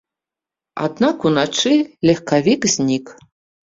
Аднак 0.87 1.17
уначы 1.31 1.73
легкавік 2.11 2.61
знік. 2.77 3.05